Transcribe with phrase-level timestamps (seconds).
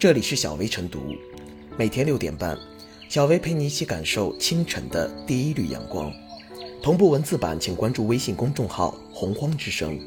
[0.00, 1.14] 这里是小薇晨读，
[1.76, 2.58] 每天六点半，
[3.10, 6.10] 小薇陪你一起感受清晨的第一缕阳光。
[6.82, 10.00] 同步文字版，请关注微信公众号“洪荒之声”。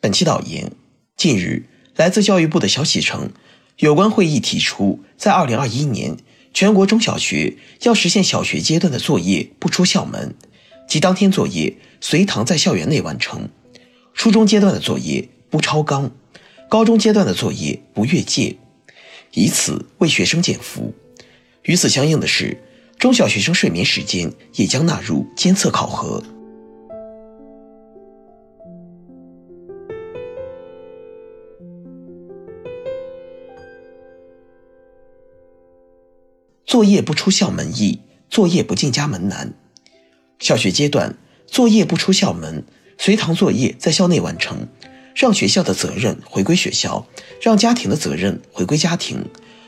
[0.00, 0.72] 本期导言：
[1.14, 1.64] 近日，
[1.96, 3.30] 来自教育部的消息称，
[3.80, 6.16] 有关会议提出，在二零二一年，
[6.54, 10.34] 全国中小学要实现小学阶段的作业不出校门，
[10.88, 13.50] 即当天作业随堂在校园内完成；
[14.14, 16.10] 初中阶段的作业不超纲，
[16.68, 18.56] 高中阶段的作业不越界，
[19.32, 20.94] 以此为学生减负。
[21.62, 22.62] 与此相应的是，
[22.98, 26.22] 中小学生睡眠时间也将纳入监测考核。
[36.64, 39.54] 作业不出校门易，作业不进家门难。
[40.38, 42.64] 小学阶段，作业不出校门，
[42.98, 44.68] 随堂作业在校内完成，
[45.18, 47.04] 让学校的责任回归学校，
[47.42, 49.24] 让家庭的责任回归家庭，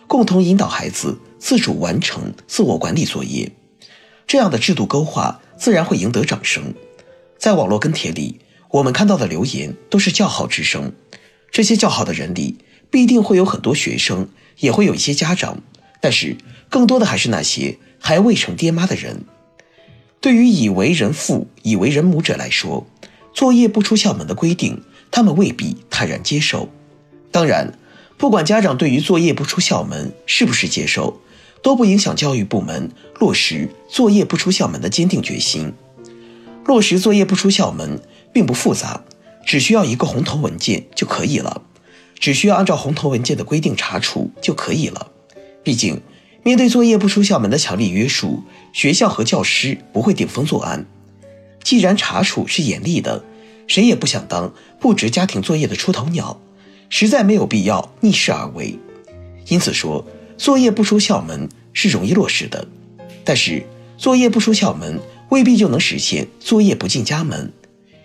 [0.07, 3.51] 共同引导孩子自主完成自我管理作业。
[4.29, 6.73] 这样的制度勾画，自然会赢得掌声。
[7.37, 8.39] 在网络跟帖里，
[8.71, 10.93] 我们看到的留言都是叫好之声。
[11.51, 14.29] 这些叫好的人里，必定会有很多学生，
[14.61, 15.61] 也会有一些家长。
[16.01, 16.37] 但是，
[16.69, 19.25] 更多的还是那些还未成爹妈的人。
[20.21, 22.87] 对于已为人父、已为人母者来说，
[23.35, 24.81] 作业不出校门的规定，
[25.11, 26.69] 他们未必坦然接受。
[27.31, 27.79] 当然，
[28.17, 31.21] 不管家长对于作业不出校门是不是接受，
[31.63, 35.73] 都不影响教育部门落实作业不出校门的坚定决心。
[36.65, 38.01] 落实作业不出校门
[38.33, 39.03] 并不复杂，
[39.47, 41.63] 只需要一个红头文件就可以了，
[42.19, 45.11] 只需要按照红头文件的规定查处就可以了。
[45.63, 46.01] 毕竟，
[46.43, 50.87] 面对作业不出校门的强力约束，学校和教师不会顶风作案。
[51.63, 53.25] 既然查处是严厉的，
[53.71, 56.41] 谁也不想当布置家庭作业的出头鸟，
[56.89, 58.77] 实在没有必要逆势而为。
[59.47, 60.05] 因此说，
[60.37, 62.67] 作业不出校门是容易落实的，
[63.23, 63.65] 但是
[63.97, 64.99] 作业不出校门
[65.29, 67.53] 未必就能实现作业不进家门。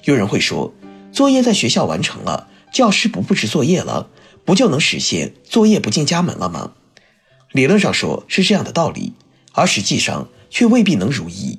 [0.03, 0.71] 有人会说，
[1.11, 4.07] 作业在学校完成了，教师不布置作业了，
[4.45, 6.73] 不就能实现作业不进家门了吗？
[7.53, 9.13] 理论上说是这样的道理，
[9.53, 11.57] 而实际上却未必能如意。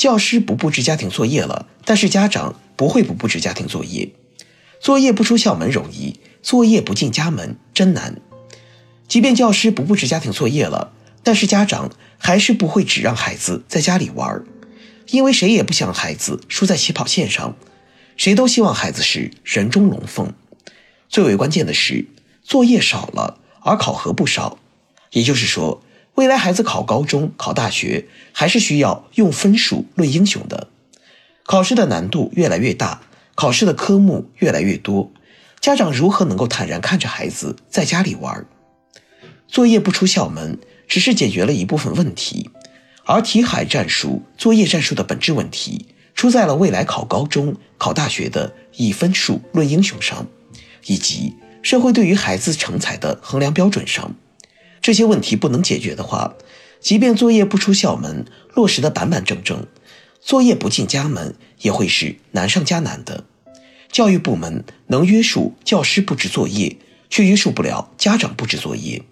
[0.00, 4.10] 教师不布置家庭作业了，但是家长不会不布置家庭作业。
[4.80, 8.18] 作业不出校门容易，作业不进家门真难。
[9.06, 14.42] 即便教师不布置家庭作业了，但是家长还是不会只让孩子在家里玩，
[15.10, 17.54] 因为谁也不想孩子输在起跑线上，
[18.16, 20.32] 谁都希望孩子是人中龙凤。
[21.10, 22.06] 最为关键的是，
[22.42, 24.56] 作业少了，而考核不少。
[25.12, 25.82] 也就是说，
[26.16, 30.68] 未来孩子考高中、考大学，还是需要用分数论英雄的。
[31.44, 33.02] 考试的难度越来越大，
[33.34, 35.10] 考试的科目越来越多，
[35.60, 38.46] 家长如何能够坦然看着孩子在家里玩？
[39.48, 42.50] 作业不出校门，只是解决了一部分问题，
[43.04, 50.26] 而题海战术、作业战术的本质问题，出在了未来考高中、考大学的以分数论英雄上，
[50.86, 54.14] 以及社会对于孩子成才的衡量标准上。
[54.82, 56.34] 这些问题不能解决的话，
[56.80, 58.24] 即便作业不出校门，
[58.54, 59.66] 落实的板板正正，
[60.20, 63.24] 作业不进家门也会是难上加难的。
[63.92, 66.76] 教育部门能约束教师布置作业，
[67.10, 69.02] 却约束不了家长布置作业。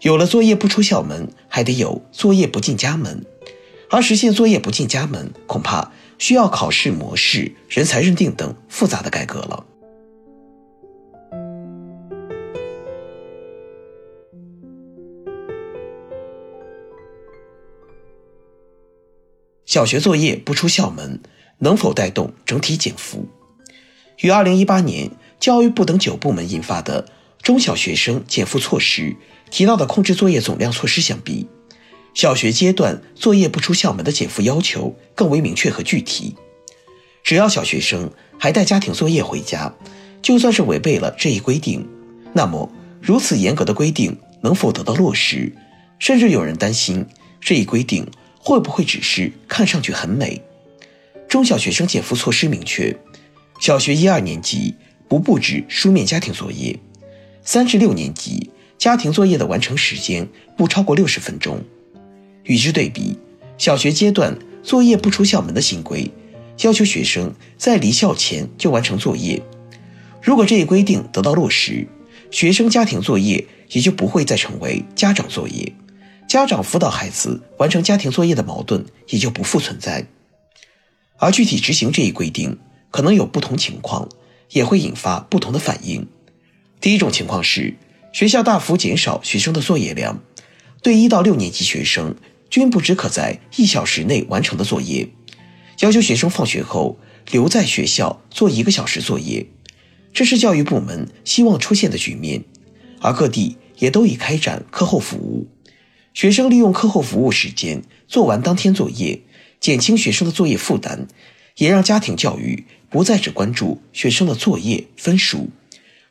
[0.00, 3.24] 有了作业不出校门，还得有作业不进家门，
[3.88, 9.64] 而实现作业不进家门，恐怕需要考试模式、人才认定等复杂的改革了。
[19.74, 21.20] 小学作业不出校门，
[21.58, 23.26] 能否带动整体减负？
[24.20, 27.02] 与2018年教育部等九部门印发的
[27.44, 29.02] 《中小学生减负措施》
[29.50, 31.48] 提到的控制作业总量措施相比，
[32.14, 36.36] 小学阶段作业不出校门的减负要求更为明确和具体。
[37.24, 38.08] 只要小学生
[38.38, 39.74] 还带家庭作业回家，
[40.22, 41.84] 就算是违背了这一规定，
[42.32, 42.70] 那么
[43.02, 45.52] 如此严格的规定能否得到落实？
[45.98, 47.04] 甚至有人担心
[47.40, 48.06] 这一规定。
[48.46, 50.42] 会不会只是看上去很美？
[51.26, 52.94] 中小学生减负措施明确，
[53.58, 54.74] 小学一二年级
[55.08, 56.78] 不布置书面家庭作业，
[57.42, 61.64] 三至六年级家庭作业的完成时间不超过六十分钟。
[62.42, 63.16] 与之对比，
[63.56, 66.10] 小学阶段作业不出校门的新规，
[66.60, 69.42] 要求学生在离校前就完成作业。
[70.20, 71.88] 如果这一规定得到落实，
[72.30, 75.72] 学生家庭作业也就不会再成为家长作业。
[76.34, 80.08] 家长辅导孩子完成家庭作业的矛盾也就不复存在，
[81.16, 82.58] 而具体执行这一规定
[82.90, 84.08] 可能有不同情况，
[84.50, 86.08] 也会引发不同的反应。
[86.80, 87.76] 第一种情况是，
[88.12, 90.24] 学校大幅减少学生的作业量，
[90.82, 92.16] 对一到六年级学生
[92.50, 95.08] 均不只可在一小时内完成的作业，
[95.82, 96.98] 要求学生放学后
[97.30, 99.46] 留在学校做一个小时作业。
[100.12, 102.42] 这是教育部门希望出现的局面，
[103.00, 105.46] 而各地也都已开展课后服务，
[106.14, 109.20] 学生利用课后服务时间做完当天作业，
[109.58, 111.08] 减轻学生的作业负担，
[111.56, 115.50] 也让家庭教育不再只关注学生的作业分数，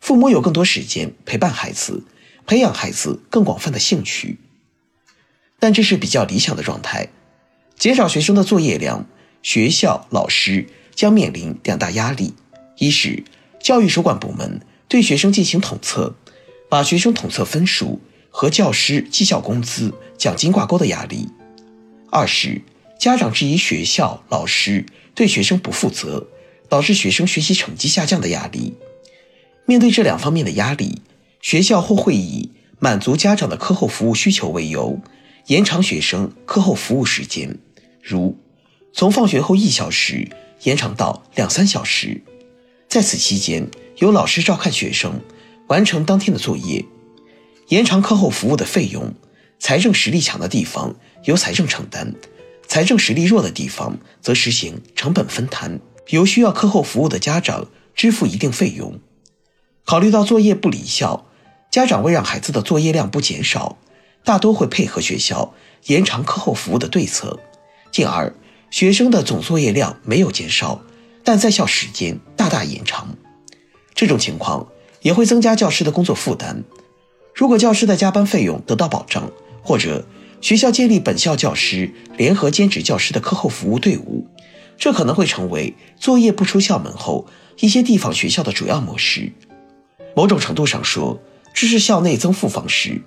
[0.02, 2.04] 父母有更多时间陪伴孩子，
[2.46, 4.40] 培养孩子更广泛的兴趣。
[5.58, 7.08] 但这是比较理想的状态，
[7.80, 9.08] 减少学生的作业量，
[9.42, 12.34] 学校老师将面临两大压力：
[12.78, 13.24] 一是
[13.62, 14.60] 教育主管部门
[14.90, 16.18] 对学生进行统测，
[16.68, 18.02] 把学生统测分数
[18.36, 21.28] 和教师绩效工资、奖金挂钩的压力；
[22.10, 22.60] 二是
[23.00, 26.28] 家长质疑学校老师对学生不负责，
[26.68, 28.74] 导致学生学习成绩下降的压力。
[29.66, 31.04] 面对这两方面的压力，
[31.42, 32.50] 学校或会以
[32.80, 35.00] 满足家长的课后服务需求为由，
[35.46, 37.60] 延长学生课后服务时间，
[38.02, 38.36] 如
[38.94, 40.28] 从放学后一小时
[40.64, 42.24] 延长到两三小时。
[42.90, 45.22] 在此期间，由老师照看学生，
[45.68, 46.84] 完成当天的作业，
[47.74, 49.16] 延长课后服务的费用。
[49.58, 52.14] 财政实力强的地方由财政承担，
[52.68, 55.80] 财政实力弱的地方则实行成本分摊，
[56.10, 57.66] 由需要课后服务的家长
[57.96, 59.00] 支付一定费用。
[59.86, 61.26] 考虑到作业不离校，
[61.72, 63.80] 家长为让孩子的作业量不减少，
[64.24, 65.56] 大多会配合学校
[65.88, 67.40] 延长课后服务的对策，
[67.92, 68.36] 进而
[68.70, 70.80] 学生的总作业量没有减少。
[71.24, 73.18] 但在校时间大大延长，
[73.96, 74.68] 这种情况
[75.02, 76.64] 也会增加教师的工作负担。
[77.34, 79.32] 如果教师的加班费用得到保障，
[79.62, 80.06] 或者
[80.42, 84.28] 学校建立本校教师联合兼职教师的课后服务队伍，
[84.78, 87.26] 这可能会成为作业不出校门后
[87.60, 89.32] 一些地方学校的主要模式。
[90.16, 91.20] 某种程度上说，
[91.54, 93.02] 这是校内增负方式。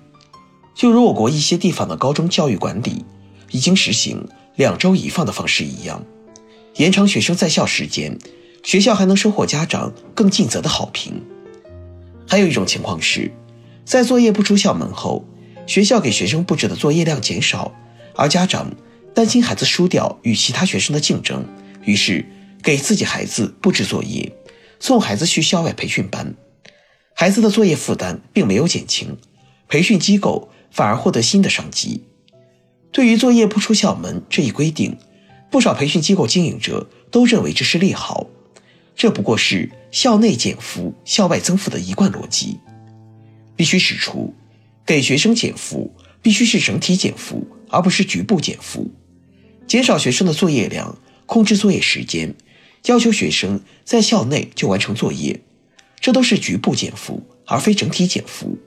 [0.75, 3.05] 就如我国一些地方的高中教育管理
[3.51, 6.03] 已经实行两周一放的方式一样。
[6.75, 8.19] 延长学生在校时间，
[8.63, 11.23] 学校还能收获家长更尽责的好评。
[12.27, 13.31] 还有一种情况是，
[13.87, 15.23] 在作业不出校门后，
[15.65, 17.73] 学校给学生布置的作业量减少，
[18.15, 18.69] 而家长
[19.15, 21.45] 担心孩子输掉与其他学生的竞争，
[21.85, 22.25] 于是
[22.61, 24.29] 给自己孩子布置作业，
[24.81, 26.35] 送孩子去校外培训班。
[27.13, 29.15] 孩子的作业负担并没有减轻，
[29.69, 32.03] 培训机构反而获得新的商机。
[32.91, 34.97] 对于作业不出校门这一规定。
[35.49, 38.27] 不少培训机构经营者都认为这是利好，
[38.97, 42.59] 这不过是校内减负、校外增负的一贯逻辑。
[43.57, 44.33] 必须指出，
[44.85, 48.89] 给学生减负必须是整体减负，而不是局部减负。
[49.67, 52.33] 减少学生的作业量，控制作业时间，
[52.85, 55.41] 要求学生在校内就完成作业，
[55.99, 58.57] 这都是局部减负，而非整体减负。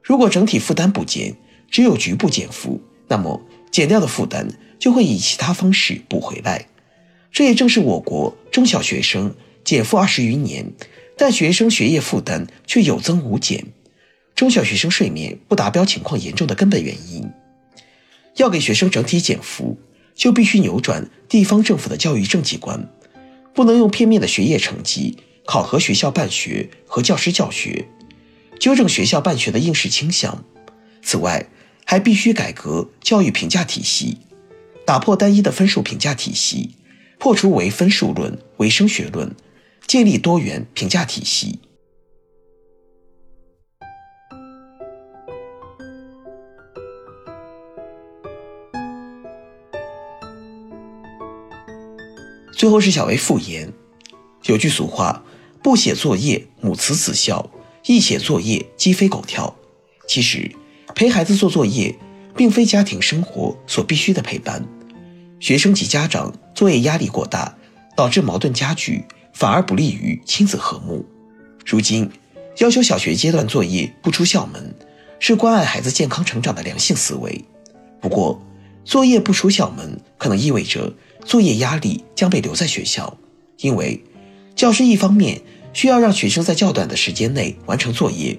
[0.00, 1.34] 如果整体负担不减，
[1.68, 3.42] 只有局部减负，那么
[3.72, 4.46] 减掉的负担。
[4.80, 6.66] 就会以其他方式补回来，
[7.30, 10.72] 这也正是我国中小学生减负二十余年，
[11.18, 13.66] 但学生学业负担却有增无减，
[14.40, 17.30] 中小学生睡眠不达标情况严重的根本原因。
[18.36, 19.78] 要给学生整体减负，
[20.14, 22.88] 就必须扭转地方政府的教育政绩观，
[23.52, 27.86] 不能用片面的学业成绩考核学校办学和教师教学，
[28.58, 30.42] 纠正学校办学的应试倾向。
[31.02, 31.46] 此外，
[31.84, 34.20] 还必须改革教育评价体系。
[34.86, 36.70] 打破单一的分数评价体系，
[37.18, 39.36] 破除唯分数论、唯升学论，
[39.86, 41.58] 建立多元评价体系。
[52.60, 53.72] 最后是小薇复言，
[54.44, 55.24] 有句俗话
[55.64, 57.50] ：“不写作业母慈子孝，
[57.86, 59.56] 一写作业鸡飞狗跳。”
[60.06, 60.54] 其实，
[60.94, 61.98] 陪孩子做作业，
[62.36, 64.62] 并非家庭生活所必须的陪伴。
[65.38, 67.56] 学生及家长作业压力过大，
[67.96, 71.02] 导致矛盾加剧，反而不利于亲子和睦。
[71.64, 72.10] 如今，
[72.58, 74.74] 要求小学阶段作业不出校门，
[75.18, 77.42] 是关爱孩子健康成长的良性思维。
[78.02, 78.38] 不过，
[78.84, 80.92] 作业不出校门可能意味着
[81.24, 83.16] 作业压力将被留在学校，
[83.58, 84.02] 因为
[84.56, 85.40] 教师一方面
[85.72, 88.38] 需要让学生在较短的时间内完成作业，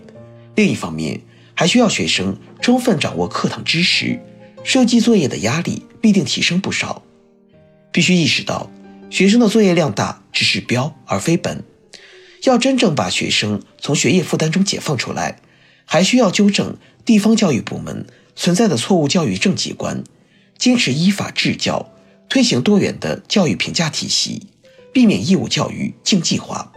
[0.56, 1.22] 另一方面
[1.54, 4.20] 还需要学生充分掌握课堂知识。
[4.64, 7.02] 设计作业的压力必定提升不少，
[7.92, 8.70] 必须意识到，
[9.10, 11.64] 学生的作业量大只是标而非本。
[12.44, 15.40] 要真正把学生从学业负担中解放出来，
[15.86, 20.04] 还需要纠正地方教育部门存在的错误教育政绩观，
[20.58, 21.92] 坚持依法治教，
[22.32, 24.48] 推行多元的教育评价体系，
[24.94, 26.71] 避免义务教育竞技化。